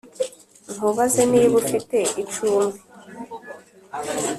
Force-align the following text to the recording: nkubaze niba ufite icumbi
nkubaze 0.73 1.21
niba 1.31 1.53
ufite 1.61 1.97
icumbi 2.23 2.79